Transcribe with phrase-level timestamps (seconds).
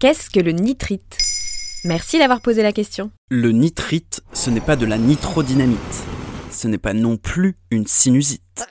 [0.00, 1.18] Qu'est-ce que le nitrite?
[1.84, 3.10] Merci d'avoir posé la question.
[3.28, 5.78] Le nitrite, ce n'est pas de la nitrodynamite.
[6.50, 8.66] Ce n'est pas non plus une sinusite.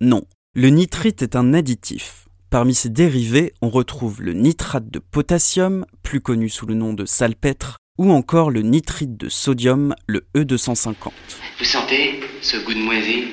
[0.00, 2.26] Non, le nitrite est un additif.
[2.50, 7.06] Parmi ses dérivés, on retrouve le nitrate de potassium, plus connu sous le nom de
[7.06, 11.12] salpêtre, ou encore le nitrite de sodium, le E250.
[11.60, 13.26] Vous sentez ce goût de moisi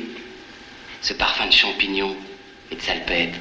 [1.01, 2.15] Ce parfum de champignons
[2.69, 3.39] et de salpêtre?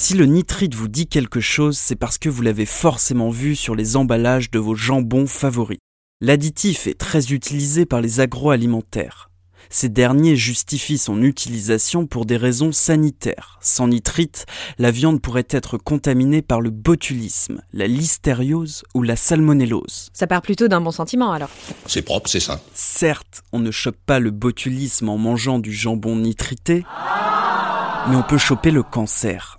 [0.00, 3.74] Si le nitrite vous dit quelque chose, c'est parce que vous l'avez forcément vu sur
[3.74, 5.80] les emballages de vos jambons favoris.
[6.20, 9.28] L'additif est très utilisé par les agroalimentaires.
[9.70, 13.58] Ces derniers justifient son utilisation pour des raisons sanitaires.
[13.60, 14.46] Sans nitrite,
[14.78, 20.10] la viande pourrait être contaminée par le botulisme, la listériose ou la salmonellose.
[20.12, 21.50] Ça part plutôt d'un bon sentiment alors.
[21.86, 22.60] C'est propre, c'est ça.
[22.72, 26.84] Certes, on ne chope pas le botulisme en mangeant du jambon nitrité,
[28.08, 29.57] mais on peut choper le cancer.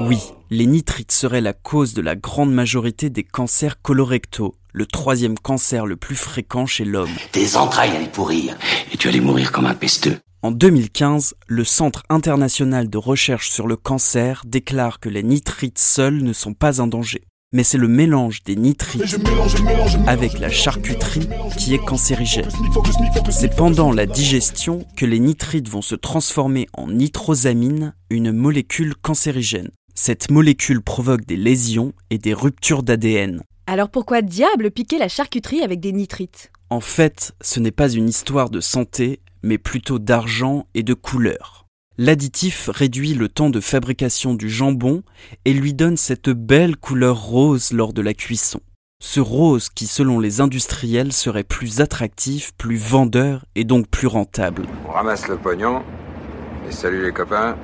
[0.00, 5.38] Oui, les nitrites seraient la cause de la grande majorité des cancers colorectaux, le troisième
[5.38, 7.10] cancer le plus fréquent chez l'homme.
[7.32, 8.56] Tes entrailles allaient pourrir
[8.92, 10.18] et tu allais mourir comme un pesteux.
[10.42, 16.22] En 2015, le Centre international de recherche sur le cancer déclare que les nitrites seuls
[16.22, 17.22] ne sont pas un danger.
[17.52, 19.16] Mais c'est le mélange des nitrites
[20.06, 22.50] avec la charcuterie qui est cancérigène.
[23.30, 29.70] C'est pendant la digestion que les nitrites vont se transformer en nitrosamine, une molécule cancérigène.
[30.00, 33.42] Cette molécule provoque des lésions et des ruptures d'ADN.
[33.66, 36.52] Alors pourquoi diable piquer la charcuterie avec des nitrites?
[36.70, 41.66] En fait, ce n'est pas une histoire de santé, mais plutôt d'argent et de couleur.
[41.98, 45.02] L'additif réduit le temps de fabrication du jambon
[45.44, 48.60] et lui donne cette belle couleur rose lors de la cuisson.
[49.02, 54.62] Ce rose qui, selon les industriels, serait plus attractif, plus vendeur et donc plus rentable.
[54.88, 55.82] On ramasse le pognon
[56.68, 57.56] et salut les copains.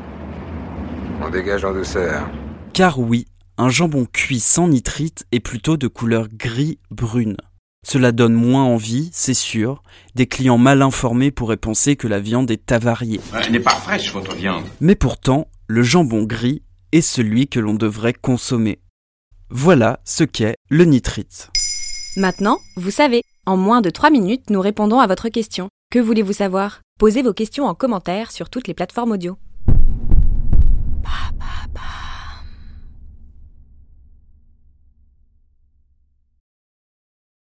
[1.27, 2.29] On dégage en douceur.
[2.75, 3.27] Car oui,
[3.57, 7.39] un jambon cuit sans nitrite est plutôt de couleur gris-brune.
[7.87, 9.83] Cela donne moins envie, c'est sûr.
[10.15, 13.21] Des clients mal informés pourraient penser que la viande est avariée.
[13.33, 14.65] Elle n'est pas fraîche, votre viande.
[14.81, 18.81] Mais pourtant, le jambon gris est celui que l'on devrait consommer.
[19.49, 21.51] Voilà ce qu'est le nitrite.
[22.17, 25.69] Maintenant, vous savez, en moins de 3 minutes, nous répondons à votre question.
[25.91, 26.83] Que voulez-vous savoir?
[26.99, 29.39] Posez vos questions en commentaire sur toutes les plateformes audio.
[31.05, 32.14] 爸爸爸